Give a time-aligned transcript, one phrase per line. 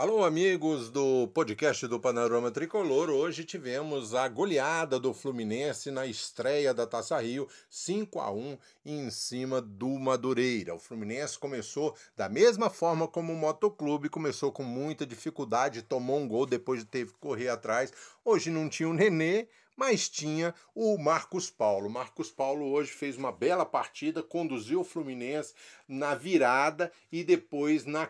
[0.00, 3.10] Alô, amigos do podcast do Panorama Tricolor.
[3.10, 9.10] Hoje tivemos a goleada do Fluminense na estreia da Taça Rio, 5 a 1 em
[9.10, 10.74] cima do Madureira.
[10.74, 16.26] O Fluminense começou da mesma forma como o Motoclube, começou com muita dificuldade, tomou um
[16.26, 17.92] gol, depois teve que correr atrás.
[18.24, 21.90] Hoje não tinha o Nenê, mas tinha o Marcos Paulo.
[21.90, 25.52] Marcos Paulo hoje fez uma bela partida, conduziu o Fluminense
[25.86, 28.08] na virada e depois na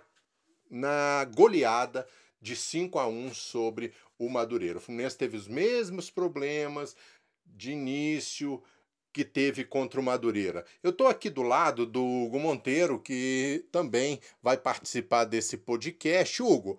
[0.71, 2.07] na goleada
[2.41, 4.79] de 5 a 1 sobre o Madureira.
[4.79, 6.97] O Fluminense teve os mesmos problemas
[7.45, 8.63] de início
[9.13, 10.65] que teve contra o Madureira.
[10.83, 16.43] Eu estou aqui do lado do Hugo Monteiro, que também vai participar desse podcast.
[16.43, 16.79] Hugo,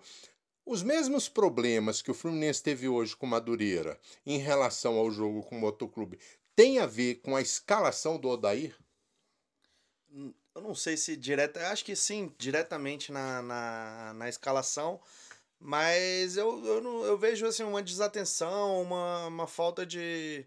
[0.64, 5.42] os mesmos problemas que o Fluminense teve hoje com o Madureira em relação ao jogo
[5.42, 6.18] com o Motoclube
[6.54, 8.76] tem a ver com a escalação do Odair?
[10.54, 15.00] Eu não sei se direta, acho que sim, diretamente na, na, na escalação,
[15.58, 20.44] mas eu, eu, não, eu vejo assim uma desatenção, uma, uma falta de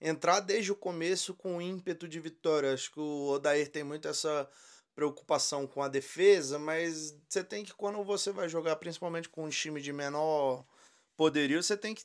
[0.00, 2.74] entrar desde o começo com ímpeto de vitória.
[2.74, 4.48] Acho que o Odair tem muito essa
[4.94, 9.50] preocupação com a defesa, mas você tem que, quando você vai jogar, principalmente com um
[9.50, 10.64] time de menor
[11.16, 12.04] poderio, você tem que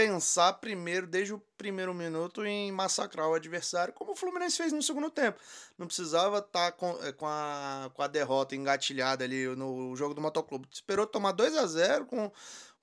[0.00, 4.82] pensar primeiro, desde o primeiro minuto, em massacrar o adversário, como o Fluminense fez no
[4.82, 5.38] segundo tempo.
[5.76, 10.14] Não precisava estar tá com, eh, com, a, com a derrota engatilhada ali no jogo
[10.14, 10.66] do Motoclube.
[10.72, 12.32] Esperou tomar 2 a 0 com,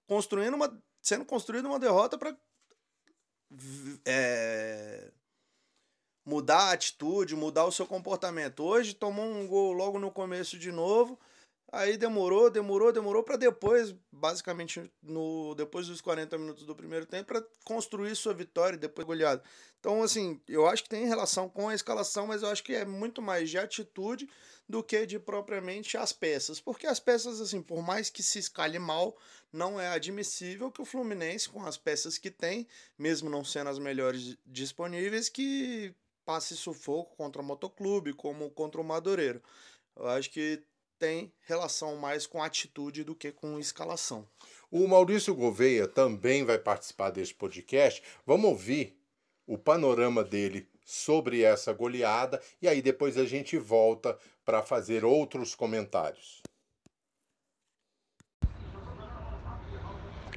[0.05, 2.37] construindo uma, sendo construída uma derrota para
[4.05, 5.11] é,
[6.23, 8.63] mudar a atitude, mudar o seu comportamento.
[8.63, 11.19] Hoje tomou um gol logo no começo de novo
[11.69, 17.27] Aí demorou, demorou, demorou para depois, basicamente no depois dos 40 minutos do primeiro tempo,
[17.27, 19.43] para construir sua vitória e depois goleada.
[19.77, 22.85] Então, assim, eu acho que tem relação com a escalação, mas eu acho que é
[22.85, 24.29] muito mais de atitude
[24.67, 26.61] do que de propriamente as peças.
[26.61, 29.17] Porque as peças, assim, por mais que se escalhe mal,
[29.51, 32.65] não é admissível que o Fluminense, com as peças que tem,
[32.97, 35.93] mesmo não sendo as melhores disponíveis, que
[36.25, 39.41] passe sufoco contra o Motoclube, como contra o Madureiro.
[39.95, 40.63] Eu acho que
[40.99, 44.27] tem relação mais com atitude do que com escalação.
[44.69, 48.01] O Maurício Gouveia também vai participar deste podcast.
[48.25, 48.97] Vamos ouvir
[49.45, 55.55] o panorama dele sobre essa goleada e aí depois a gente volta para fazer outros
[55.55, 56.41] comentários.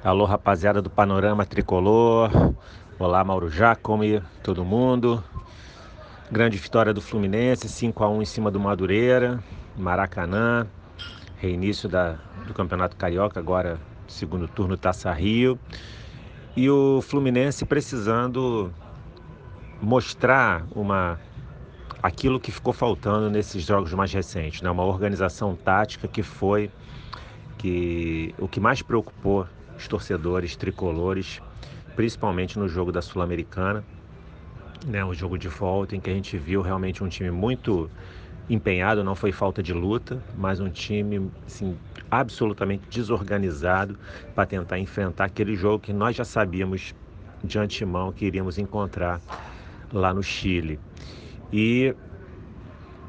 [0.03, 2.31] Alô, rapaziada do Panorama Tricolor.
[2.97, 5.23] Olá, Mauro Jacome, todo mundo.
[6.31, 9.43] Grande vitória do Fluminense, 5 a 1 em cima do Madureira.
[9.77, 10.67] Maracanã,
[11.37, 12.17] reinício da,
[12.47, 15.59] do Campeonato Carioca, agora segundo turno Taça Rio.
[16.55, 18.73] E o Fluminense precisando
[19.81, 21.19] mostrar uma
[22.03, 24.69] aquilo que ficou faltando nesses jogos mais recentes, né?
[24.69, 26.69] Uma organização tática que foi
[27.57, 31.39] que o que mais preocupou os torcedores tricolores,
[31.95, 33.83] principalmente no jogo da Sul-Americana,
[34.85, 35.05] né?
[35.05, 37.89] O jogo de volta em que a gente viu realmente um time muito
[38.49, 41.77] empenhado, não foi falta de luta, mas um time assim,
[42.09, 43.97] absolutamente desorganizado
[44.35, 46.93] para tentar enfrentar aquele jogo que nós já sabíamos
[47.43, 49.21] de antemão que iríamos encontrar
[49.91, 50.79] lá no Chile.
[51.51, 51.95] E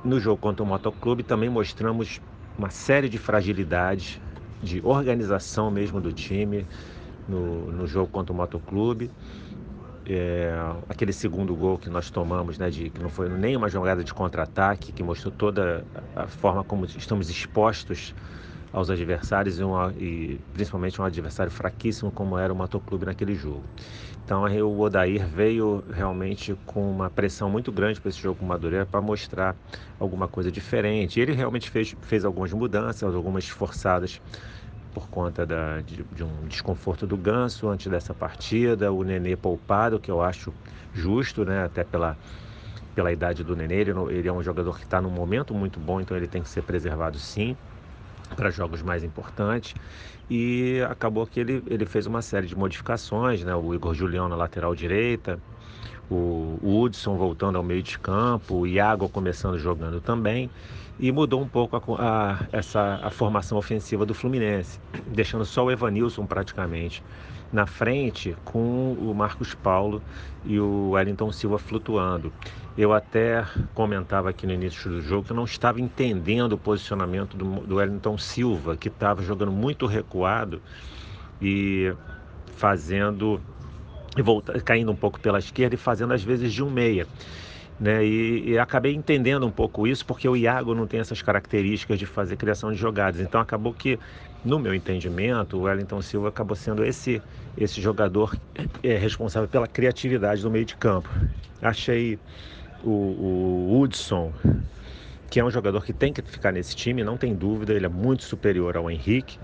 [0.05, 2.21] no jogo contra o Motoclube também mostramos
[2.59, 4.21] uma série de fragilidades,
[4.63, 6.67] de organização mesmo do time
[7.29, 9.11] no, no jogo contra o Motoclube
[10.07, 10.53] é,
[10.89, 14.13] aquele segundo gol que nós tomamos, né, de, que não foi nem uma jogada de
[14.13, 15.85] contra-ataque, que mostrou toda
[16.17, 18.15] a forma como estamos expostos
[18.73, 23.63] aos adversários e, uma, e, principalmente um adversário fraquíssimo como era o Motoclube naquele jogo.
[24.25, 28.49] Então o Odair veio realmente com uma pressão muito grande para esse jogo com o
[28.49, 29.55] Madureira para mostrar
[29.99, 31.21] alguma coisa diferente.
[31.21, 34.21] Ele realmente fez, fez algumas mudanças, algumas forçadas
[34.93, 39.99] por conta da, de, de, um desconforto do Ganso antes dessa partida, o Nenê poupado,
[39.99, 40.53] que eu acho
[40.93, 41.65] justo, né?
[41.65, 42.17] até pela,
[42.95, 43.77] pela idade do Nenê.
[43.81, 46.49] Ele, ele é um jogador que está num momento muito bom, então ele tem que
[46.49, 47.57] ser preservado sim
[48.35, 49.75] para jogos mais importantes.
[50.31, 53.55] E acabou que ele, ele fez uma série de modificações, né?
[53.55, 55.39] o Igor Julião na lateral direita,
[56.11, 60.51] o Hudson voltando ao meio de campo, o Iago começando jogando também
[60.99, 65.71] e mudou um pouco a, a, essa, a formação ofensiva do Fluminense, deixando só o
[65.71, 67.03] Evanilson praticamente
[67.53, 70.03] na frente com o Marcos Paulo
[70.45, 72.33] e o Wellington Silva flutuando.
[72.77, 77.37] Eu até comentava aqui no início do jogo que eu não estava entendendo o posicionamento
[77.37, 80.63] do, do Wellington Silva, que estava jogando muito recuado
[81.41, 81.93] e
[82.57, 83.41] fazendo
[84.17, 87.07] e volta, caindo um pouco pela esquerda e fazendo às vezes de um meia.
[87.79, 88.05] Né?
[88.05, 92.07] E, e, acabei entendendo um pouco isso porque o Iago não tem essas características de
[92.07, 93.21] fazer criação de jogadas.
[93.21, 93.99] Então acabou que,
[94.45, 97.21] no meu entendimento, o Wellington Silva acabou sendo esse,
[97.57, 98.37] esse jogador
[98.83, 101.09] é, responsável pela criatividade do meio de campo.
[101.61, 102.19] Achei
[102.85, 104.33] o, o Hudson,
[105.31, 107.89] que é um jogador que tem que ficar nesse time, não tem dúvida, ele é
[107.89, 109.39] muito superior ao Henrique.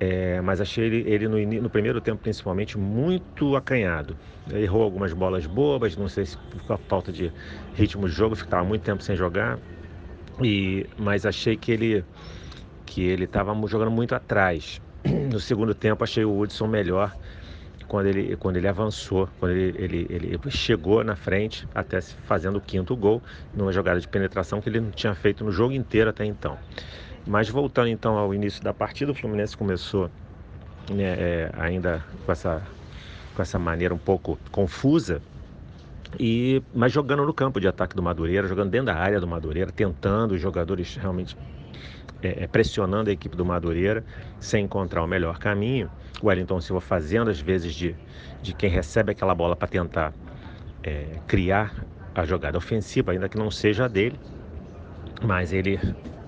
[0.00, 4.16] É, mas achei ele, ele no, no, primeiro tempo principalmente muito acanhado.
[4.52, 7.32] Errou algumas bolas bobas, não sei se por falta de
[7.74, 9.58] ritmo de jogo, ficava muito tempo sem jogar.
[10.40, 12.04] E, mas achei que ele
[12.86, 14.80] que ele estava jogando muito atrás.
[15.32, 17.14] No segundo tempo achei o Hudson melhor
[17.88, 22.60] quando ele, quando ele avançou, quando ele, ele, ele chegou na frente, até fazendo o
[22.60, 23.22] quinto gol,
[23.54, 26.58] numa jogada de penetração que ele não tinha feito no jogo inteiro até então.
[27.26, 30.10] Mas voltando então ao início da partida, o Fluminense começou
[30.92, 32.62] né, é, ainda com essa,
[33.34, 35.22] com essa maneira um pouco confusa,
[36.18, 39.72] e, mas jogando no campo de ataque do Madureira, jogando dentro da área do Madureira,
[39.72, 41.36] tentando os jogadores realmente
[42.22, 44.04] é, é, pressionando a equipe do Madureira
[44.40, 45.90] sem encontrar o melhor caminho.
[46.22, 47.96] O Wellington Silva fazendo às vezes de,
[48.42, 50.12] de quem recebe aquela bola para tentar
[50.82, 54.18] é, criar a jogada ofensiva, ainda que não seja a dele,
[55.22, 55.78] mas ele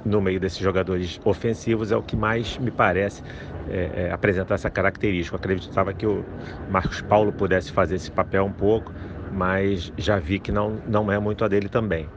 [0.05, 3.23] no meio desses jogadores ofensivos é o que mais me parece
[3.69, 5.35] é, é, apresentar essa característica.
[5.35, 6.25] Eu acreditava que o
[6.69, 8.93] Marcos Paulo pudesse fazer esse papel um pouco,
[9.31, 12.09] mas já vi que não, não é muito a dele também.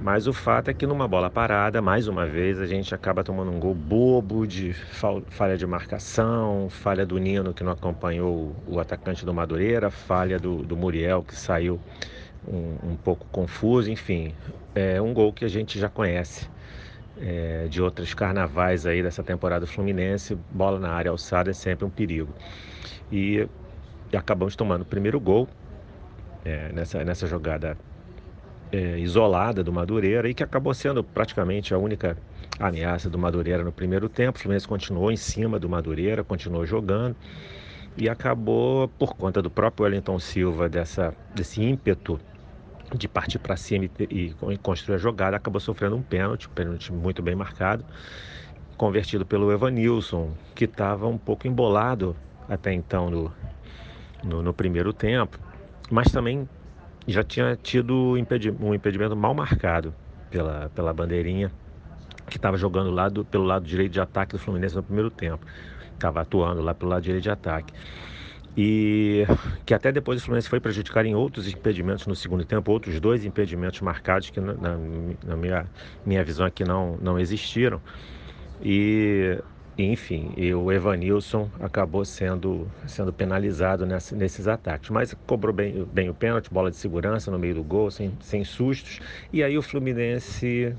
[0.00, 3.50] Mas o fato é que numa bola parada, mais uma vez, a gente acaba tomando
[3.50, 4.74] um gol bobo de
[5.30, 10.62] falha de marcação, falha do Nino que não acompanhou o atacante do Madureira, falha do,
[10.62, 11.80] do Muriel que saiu
[12.46, 14.34] um, um pouco confuso, enfim,
[14.74, 16.48] é um gol que a gente já conhece
[17.18, 21.90] é, de outros carnavais aí dessa temporada Fluminense, bola na área alçada é sempre um
[21.90, 22.34] perigo.
[23.10, 23.48] E,
[24.12, 25.48] e acabamos tomando o primeiro gol
[26.44, 27.78] é, nessa, nessa jogada
[28.76, 32.16] é, isolada do Madureira e que acabou sendo praticamente a única
[32.58, 34.38] ameaça do Madureira no primeiro tempo.
[34.38, 37.16] O Fluminense continuou em cima do Madureira, continuou jogando
[37.96, 42.20] e acabou, por conta do próprio Wellington Silva, dessa, desse ímpeto
[42.94, 46.92] de partir para cima e, e, construir a jogada, acabou sofrendo um pênalti, um pênalti
[46.92, 47.84] muito bem marcado,
[48.76, 52.14] convertido pelo Evanilson, que estava um pouco embolado
[52.48, 53.32] até então no,
[54.22, 55.38] no, no, primeiro tempo,
[55.90, 56.46] mas também
[57.06, 57.94] já tinha tido
[58.60, 59.94] um impedimento mal marcado
[60.30, 61.50] pela, pela bandeirinha,
[62.28, 65.46] que estava jogando lado, pelo lado direito de ataque do Fluminense no primeiro tempo,
[65.94, 67.72] estava atuando lá pelo lado direito de ataque
[68.56, 69.26] e
[69.66, 73.24] que até depois o Fluminense foi prejudicar em outros impedimentos no segundo tempo, outros dois
[73.24, 75.66] impedimentos marcados que na, na minha,
[76.06, 77.82] minha visão aqui não, não existiram.
[78.62, 79.38] E
[79.78, 84.88] enfim, e o Evanilson acabou sendo, sendo penalizado nessa, nesses ataques.
[84.88, 88.42] Mas cobrou bem, bem o pênalti, bola de segurança no meio do gol, sem, sem
[88.42, 89.00] sustos.
[89.30, 90.74] E aí o Fluminense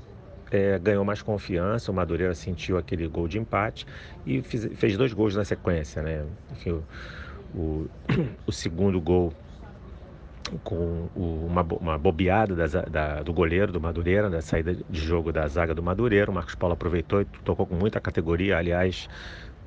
[0.50, 3.86] é, ganhou mais confiança, o Madureira sentiu aquele gol de empate
[4.26, 6.02] e fez dois gols na sequência.
[6.02, 6.24] Né?
[6.50, 6.84] Enfim, o,
[7.54, 7.90] o,
[8.48, 9.32] o segundo gol
[10.64, 15.46] com uma, uma bobeada da, da, do goleiro do Madureira, da saída de jogo da
[15.48, 16.30] zaga do Madureira.
[16.30, 18.56] O Marcos Paulo aproveitou e tocou com muita categoria.
[18.56, 19.08] Aliás,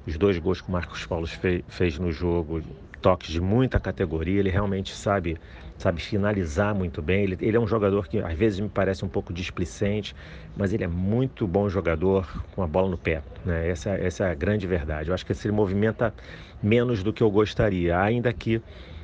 [0.06, 2.62] os dois gols que o Marcos Paulo fez, fez no jogo,
[3.02, 4.40] toques de muita categoria.
[4.40, 5.38] Ele realmente sabe
[5.82, 7.24] sabe finalizar muito bem.
[7.24, 10.16] Ele, ele é um jogador que às vezes me parece um pouco displicente,
[10.56, 13.24] mas ele é muito bom jogador com a bola no pé.
[13.44, 13.70] Né?
[13.70, 15.10] Essa, essa é a grande verdade.
[15.10, 16.14] Eu acho que ele movimenta
[16.62, 18.62] menos do que eu gostaria, ainda que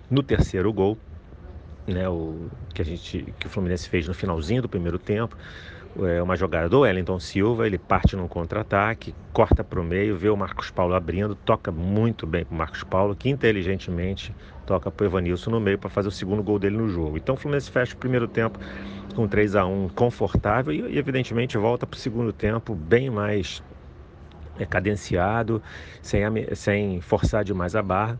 [0.09, 0.97] no terceiro gol,
[1.87, 5.37] né, o, que, a gente, que o Fluminense fez no finalzinho do primeiro tempo,
[6.05, 10.29] é uma jogada do Wellington Silva, ele parte num contra-ataque, corta para o meio, vê
[10.29, 15.03] o Marcos Paulo abrindo, toca muito bem para o Marcos Paulo, que inteligentemente toca para
[15.03, 17.17] o Evanilson no meio para fazer o segundo gol dele no jogo.
[17.17, 18.59] Então o Fluminense fecha o primeiro tempo
[19.15, 23.63] com 3 a 1 confortável e, e evidentemente volta para o segundo tempo bem mais
[24.59, 25.61] é, cadenciado,
[26.01, 26.21] sem,
[26.53, 28.19] sem forçar demais a barra.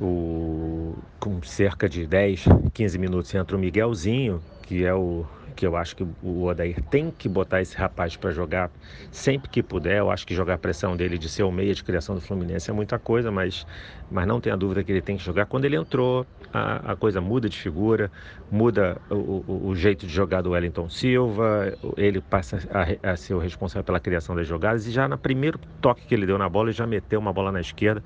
[0.00, 5.24] O, com cerca de 10, 15 minutos entra o Miguelzinho, que é o
[5.54, 8.70] que eu acho que o Odair tem que botar esse rapaz para jogar
[9.10, 9.98] sempre que puder.
[9.98, 12.70] Eu acho que jogar a pressão dele de ser o meia de criação do Fluminense
[12.70, 13.66] é muita coisa, mas,
[14.10, 15.46] mas não tenha dúvida que ele tem que jogar.
[15.46, 18.10] Quando ele entrou, a, a coisa muda de figura,
[18.50, 19.14] muda o,
[19.46, 23.84] o, o, jeito de jogar do Wellington Silva, ele passa a, a, ser o responsável
[23.84, 26.76] pela criação das jogadas e já no primeiro toque que ele deu na bola, ele
[26.76, 28.02] já meteu uma bola na esquerda,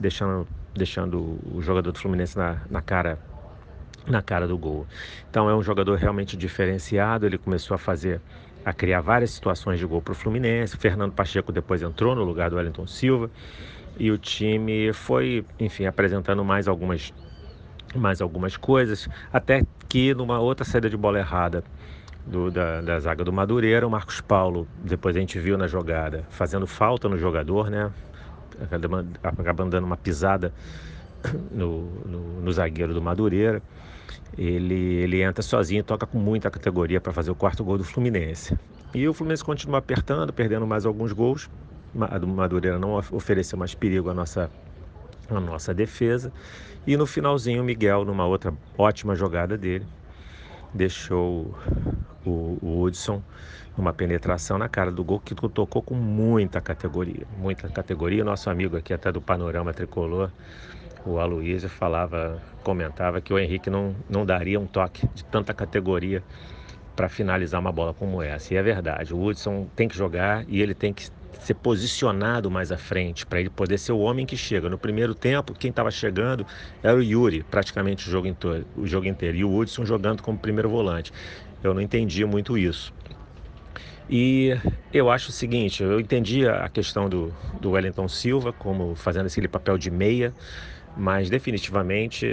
[0.00, 3.18] deixando, deixando o jogador do Fluminense na, na cara
[4.06, 4.86] na cara do gol.
[5.30, 8.20] Então é um jogador realmente diferenciado, ele começou a fazer
[8.64, 10.76] a criar várias situações de gol para o Fluminense.
[10.76, 13.30] Fernando Pacheco depois entrou no lugar do Wellington Silva
[13.98, 17.12] e o time foi, enfim, apresentando mais algumas
[17.94, 21.62] mais algumas coisas, até que numa outra saída de bola errada
[22.26, 26.24] do, da, da, zaga do Madureira, o Marcos Paulo, depois a gente viu na jogada,
[26.30, 27.92] fazendo falta no jogador, né?
[28.60, 30.52] Acabando dando uma pisada
[31.50, 33.62] no, no, no zagueiro do Madureira.
[34.36, 38.56] Ele, ele entra sozinho toca com muita categoria para fazer o quarto gol do Fluminense.
[38.94, 41.48] E o Fluminense continua apertando, perdendo mais alguns gols.
[42.00, 44.50] A do Madureira não ofereceu mais perigo à nossa,
[45.28, 46.32] à nossa defesa.
[46.86, 49.86] E no finalzinho, o Miguel, numa outra ótima jogada dele,
[50.72, 51.54] deixou
[52.24, 53.22] o, o Hudson
[53.76, 58.24] uma penetração na cara do gol que tocou com muita categoria, muita categoria.
[58.24, 60.30] Nosso amigo aqui até do Panorama Tricolor,
[61.06, 66.22] o Aloysio, falava, comentava que o Henrique não, não daria um toque de tanta categoria
[66.94, 68.52] para finalizar uma bola como essa.
[68.52, 71.08] E é verdade, o Hudson tem que jogar e ele tem que
[71.40, 74.68] ser posicionado mais à frente, para ele poder ser o homem que chega.
[74.68, 76.46] No primeiro tempo, quem estava chegando
[76.82, 80.38] era o Yuri, praticamente o jogo, inteiro, o jogo inteiro, e o Hudson jogando como
[80.38, 81.12] primeiro volante.
[81.62, 82.92] Eu não entendia muito isso.
[84.08, 84.50] E
[84.92, 89.48] eu acho o seguinte, eu entendi a questão do, do Wellington Silva como fazendo aquele
[89.48, 90.34] papel de meia,
[90.96, 92.26] mas definitivamente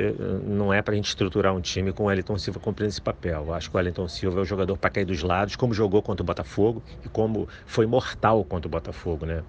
[0.45, 3.45] não é para a gente estruturar um time com o Wellington Silva cumprindo esse papel.
[3.47, 6.01] Eu acho que o Wellington Silva é o jogador para cair dos lados, como jogou
[6.01, 9.43] contra o Botafogo e como foi mortal contra o Botafogo, né?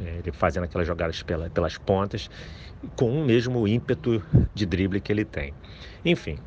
[0.00, 2.28] É, ele fazendo aquelas jogadas pela, pelas pontas,
[2.96, 4.22] com o mesmo ímpeto
[4.54, 5.54] de drible que ele tem.
[6.04, 6.38] Enfim,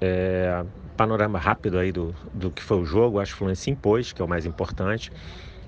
[0.00, 0.64] é,
[0.96, 4.22] panorama rápido aí do, do que foi o jogo, acho que o Fluminense impôs, que
[4.22, 5.10] é o mais importante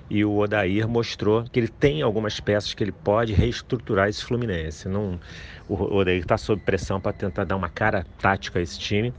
[0.09, 4.87] e o Odair mostrou que ele tem algumas peças que ele pode reestruturar esse Fluminense.
[4.87, 5.19] Não,
[5.67, 9.13] o Odair está sob pressão para tentar dar uma cara tática a esse time.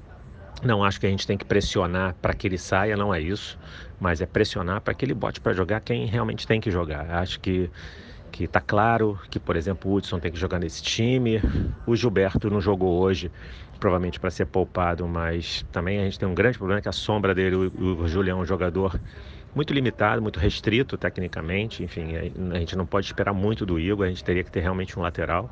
[0.63, 3.59] Não acho que a gente tem que pressionar para que ele saia, não é isso,
[4.01, 7.11] mas é pressionar para que ele bote para jogar quem realmente tem que jogar.
[7.11, 7.71] Acho que
[8.37, 11.41] que está claro que, por exemplo, o Hudson tem que jogar nesse time.
[11.87, 13.31] O Gilberto não jogou hoje,
[13.79, 17.35] provavelmente para ser poupado, mas também a gente tem um grande problema que a sombra
[17.35, 18.99] dele, o, o Julião, é um jogador
[19.55, 21.83] muito limitado, muito restrito tecnicamente.
[21.83, 22.15] Enfim,
[22.53, 25.03] a gente não pode esperar muito do Igor, a gente teria que ter realmente um
[25.03, 25.51] lateral.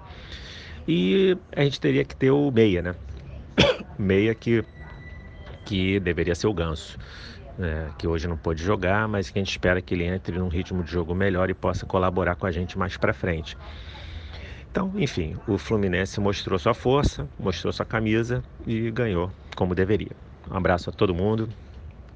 [0.86, 2.94] E a gente teria que ter o meia, né?
[3.98, 4.62] meia que,
[5.64, 6.98] que deveria ser o Ganso.
[7.56, 7.88] Né?
[7.96, 10.82] que hoje não pôde jogar, mas que a gente espera que ele entre num ritmo
[10.82, 13.56] de jogo melhor e possa colaborar com a gente mais para frente.
[14.74, 20.10] Então, enfim, o Fluminense mostrou sua força, mostrou sua camisa e ganhou como deveria.
[20.50, 21.48] Um abraço a todo mundo,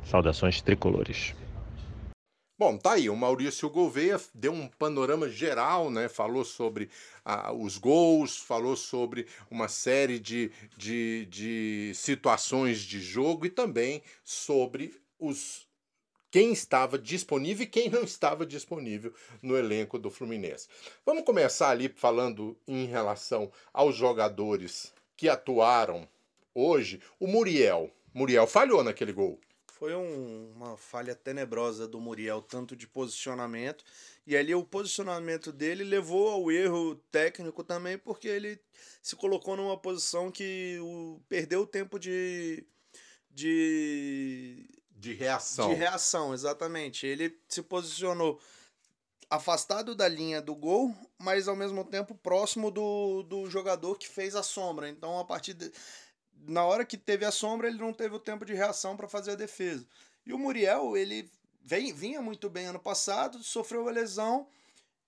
[0.04, 1.36] saudações tricolores.
[2.58, 6.08] Bom, tá aí, o Maurício Gouveia deu um panorama geral, né?
[6.08, 6.90] Falou sobre
[7.24, 14.02] ah, os gols, falou sobre uma série de, de, de situações de jogo e também
[14.24, 15.67] sobre os
[16.30, 20.68] quem estava disponível e quem não estava disponível no elenco do Fluminense.
[21.04, 26.08] Vamos começar ali falando em relação aos jogadores que atuaram
[26.54, 27.00] hoje.
[27.18, 27.90] O Muriel.
[28.12, 29.38] Muriel falhou naquele gol.
[29.78, 33.84] Foi um, uma falha tenebrosa do Muriel, tanto de posicionamento.
[34.26, 38.60] E ali o posicionamento dele levou ao erro técnico também, porque ele
[39.00, 42.66] se colocou numa posição que o, perdeu o tempo de.
[43.30, 44.68] de.
[44.98, 45.68] De reação.
[45.68, 47.06] De reação, exatamente.
[47.06, 48.40] Ele se posicionou
[49.30, 54.34] afastado da linha do gol, mas ao mesmo tempo próximo do, do jogador que fez
[54.34, 54.88] a sombra.
[54.88, 55.70] Então, a partir de
[56.46, 59.32] na hora que teve a sombra, ele não teve o tempo de reação para fazer
[59.32, 59.86] a defesa.
[60.24, 61.30] E o Muriel, ele
[61.62, 64.46] vem, vinha muito bem ano passado, sofreu a lesão.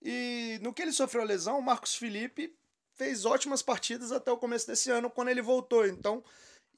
[0.03, 2.55] E no que ele sofreu a lesão, o Marcos Felipe
[2.95, 5.87] fez ótimas partidas até o começo desse ano, quando ele voltou.
[5.87, 6.23] Então,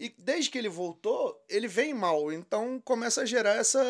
[0.03, 2.33] e desde que ele voltou, ele vem mal.
[2.33, 3.81] Então começa a gerar essa,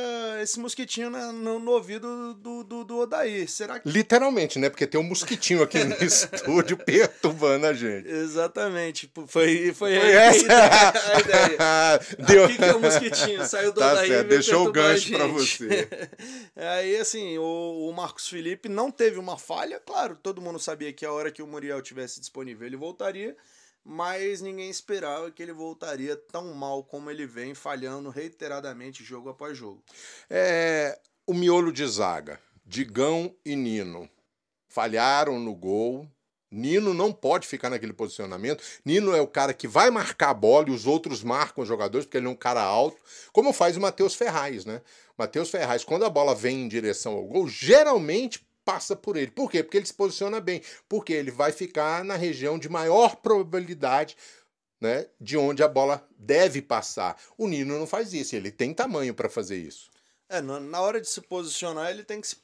[0.42, 3.49] esse mosquitinho na, no, no, ouvido do, do, do Odair.
[3.49, 3.88] Será que...
[3.88, 4.69] Literalmente, né?
[4.69, 8.07] Porque tem um mosquitinho aqui no estúdio perturbando a gente.
[8.07, 9.11] Exatamente.
[9.26, 12.00] Foi, foi, foi essa a ideia.
[12.28, 12.45] Deu...
[12.45, 13.47] Aqui que é o mosquitinho.
[13.47, 15.88] Saiu do tá Odair certo, Deixou o gancho para você.
[16.54, 19.81] Aí, assim, o, o Marcos Felipe não teve uma falha.
[19.81, 23.35] Claro, todo mundo sabia que a hora que o Muriel tivesse disponível, ele voltaria
[23.84, 29.56] mas ninguém esperava que ele voltaria tão mal como ele vem, falhando reiteradamente jogo após
[29.56, 29.82] jogo.
[30.30, 34.08] É, o miolo de zaga, Digão e Nino,
[34.68, 36.08] falharam no gol.
[36.50, 38.62] Nino não pode ficar naquele posicionamento.
[38.84, 42.04] Nino é o cara que vai marcar a bola e os outros marcam os jogadores,
[42.04, 42.98] porque ele é um cara alto,
[43.32, 44.82] como faz o Matheus Ferraz, né?
[45.16, 49.31] Matheus Ferraz, quando a bola vem em direção ao gol, geralmente passa por ele.
[49.31, 49.62] Por quê?
[49.62, 50.62] Porque ele se posiciona bem.
[50.88, 54.16] Porque ele vai ficar na região de maior probabilidade
[54.83, 57.16] né, de onde a bola deve passar.
[57.38, 59.88] O Nino não faz isso, ele tem tamanho para fazer isso.
[60.28, 62.37] É, na hora de se posicionar, ele tem que se.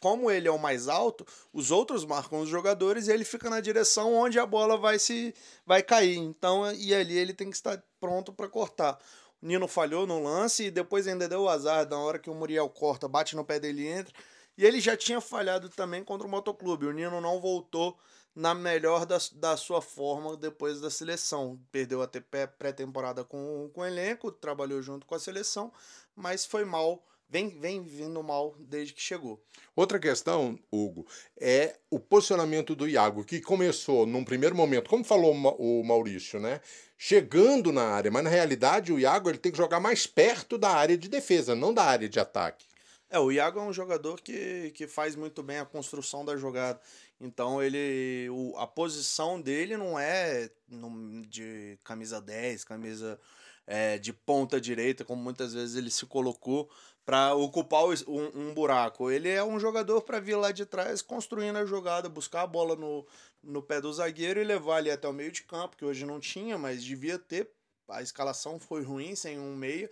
[0.00, 3.60] Como ele é o mais alto, os outros marcam os jogadores e ele fica na
[3.60, 5.34] direção onde a bola vai se
[5.66, 6.16] vai cair.
[6.16, 8.98] Então, e ali ele tem que estar pronto para cortar.
[9.42, 12.34] O Nino falhou no lance e depois ainda deu o azar na hora que o
[12.34, 14.14] Muriel corta, bate no pé dele e entra.
[14.56, 16.86] E ele já tinha falhado também contra o Motoclube.
[16.86, 17.98] O Nino não voltou
[18.34, 21.60] na melhor da, da sua forma depois da seleção.
[21.70, 25.72] Perdeu até pré-temporada com, com o elenco, trabalhou junto com a seleção,
[26.16, 29.42] mas foi mal vem, vem vindo mal desde que chegou.
[29.74, 31.06] Outra questão, Hugo,
[31.40, 36.60] é o posicionamento do Iago, que começou num primeiro momento, como falou o Maurício, né?
[36.96, 40.70] Chegando na área, mas na realidade o Iago ele tem que jogar mais perto da
[40.70, 42.66] área de defesa, não da área de ataque.
[43.14, 46.80] É, o Iago é um jogador que, que faz muito bem a construção da jogada.
[47.20, 48.28] Então ele.
[48.28, 53.20] O, a posição dele não é no, de camisa 10, camisa
[53.68, 56.68] é, de ponta direita, como muitas vezes ele se colocou
[57.06, 59.08] para ocupar um, um, buraco.
[59.08, 62.74] Ele é um jogador para vir lá de trás construindo a jogada, buscar a bola
[62.74, 63.06] no,
[63.40, 66.18] no pé do zagueiro e levar ali até o meio de campo, que hoje não
[66.18, 67.48] tinha, mas devia ter.
[67.88, 69.88] A escalação foi ruim sem um meia.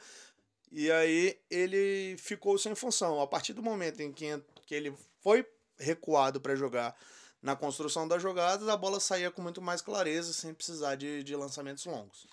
[0.73, 3.21] E aí ele ficou sem função.
[3.21, 5.47] A partir do momento em que, que ele foi
[5.79, 6.97] recuado para jogar
[7.43, 11.37] na construção das jogadas, a bola saía com muito mais clareza, sem precisar de, de
[11.37, 12.27] lançamentos longos.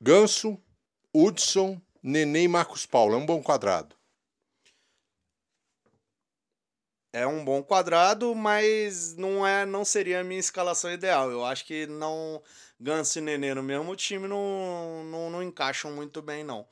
[0.00, 0.58] Ganso,
[1.14, 3.14] Hudson, Nenê e Marcos Paulo.
[3.14, 3.94] É um bom quadrado.
[7.12, 11.30] É um bom quadrado, mas não é, não seria a minha escalação ideal.
[11.30, 12.40] Eu acho que não
[12.78, 16.66] Ganso e Nenê no mesmo time não, não, não encaixam muito bem, não.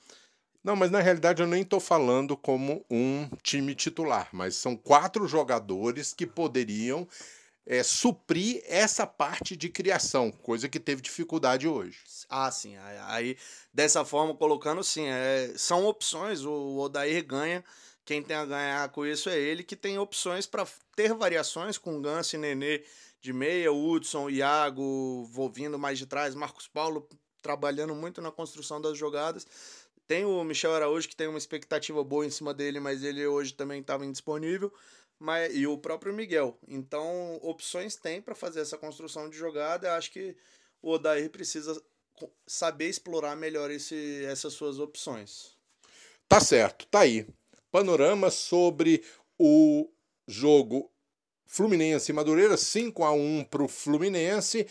[0.68, 5.26] Não, mas na realidade eu nem estou falando como um time titular, mas são quatro
[5.26, 7.08] jogadores que poderiam
[7.64, 12.00] é, suprir essa parte de criação, coisa que teve dificuldade hoje.
[12.28, 12.76] Ah, sim.
[13.06, 13.38] Aí,
[13.72, 16.44] dessa forma, colocando, sim, é, são opções.
[16.44, 17.64] O Odair ganha.
[18.04, 22.02] Quem tem a ganhar com isso é ele, que tem opções para ter variações com
[22.02, 22.84] Ganso e Nenê
[23.22, 27.08] de meia, Hudson, Iago, vindo mais de trás, Marcos Paulo
[27.40, 29.46] trabalhando muito na construção das jogadas.
[30.08, 33.52] Tem o Michel Araújo, que tem uma expectativa boa em cima dele, mas ele hoje
[33.52, 34.72] também estava indisponível
[35.18, 36.56] mas, e o próprio Miguel.
[36.66, 39.88] Então, opções tem para fazer essa construção de jogada.
[39.88, 40.36] Eu acho que
[40.80, 41.80] o Odair precisa
[42.46, 45.56] saber explorar melhor esse, essas suas opções.
[46.28, 47.26] Tá certo, tá aí.
[47.70, 49.04] Panorama sobre
[49.38, 49.90] o
[50.26, 50.90] jogo
[51.46, 54.66] Fluminense e Madureira, 5 a 1 para o Fluminense.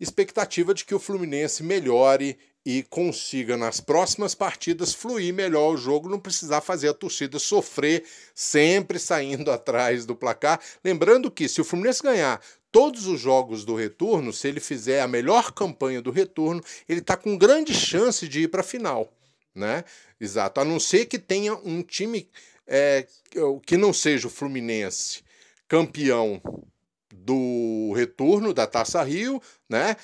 [0.00, 6.08] Expectativa de que o Fluminense melhore e consiga nas próximas partidas fluir melhor o jogo,
[6.08, 10.60] não precisar fazer a torcida sofrer sempre saindo atrás do placar.
[10.82, 12.40] Lembrando que se o Fluminense ganhar
[12.72, 17.16] todos os jogos do retorno, se ele fizer a melhor campanha do retorno, ele está
[17.16, 19.12] com grande chance de ir para a final,
[19.54, 19.84] né?
[20.18, 22.28] Exato, a não ser que tenha um time
[22.66, 23.06] é,
[23.66, 25.22] que não seja o Fluminense
[25.68, 26.40] campeão
[27.12, 29.96] do retorno da Taça Rio, né?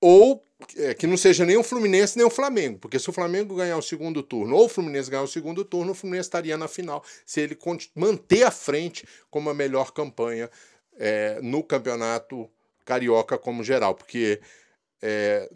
[0.00, 0.42] Ou
[0.76, 3.76] é, que não seja nem o Fluminense nem o Flamengo, porque se o Flamengo ganhar
[3.76, 7.02] o segundo turno ou o Fluminense ganhar o segundo turno, o Fluminense estaria na final,
[7.24, 7.56] se ele
[7.94, 10.50] manter a frente como a melhor campanha
[10.98, 12.48] é, no campeonato
[12.84, 14.40] carioca como geral, porque
[15.02, 15.48] é,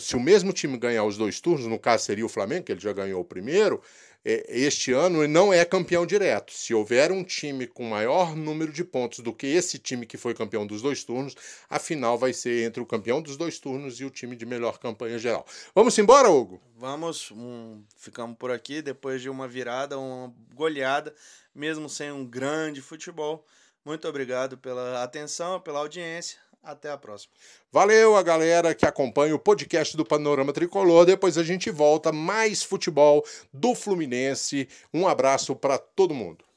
[0.00, 2.80] se o mesmo time ganhar os dois turnos, no caso seria o Flamengo, que ele
[2.80, 3.80] já ganhou o primeiro,
[4.24, 6.52] é, este ano não é campeão direto.
[6.52, 10.34] Se houver um time com maior número de pontos do que esse time que foi
[10.34, 11.34] campeão dos dois turnos,
[11.70, 14.78] a final vai ser entre o campeão dos dois turnos e o time de melhor
[14.78, 15.46] campanha geral.
[15.74, 16.60] Vamos embora, Hugo?
[16.76, 21.14] Vamos, um, ficamos por aqui depois de uma virada, uma goleada,
[21.54, 23.46] mesmo sem um grande futebol.
[23.84, 26.38] Muito obrigado pela atenção, pela audiência.
[26.62, 27.32] Até a próxima.
[27.70, 31.06] Valeu a galera que acompanha o podcast do Panorama Tricolor.
[31.06, 34.68] Depois a gente volta mais futebol do Fluminense.
[34.92, 36.47] Um abraço para todo mundo.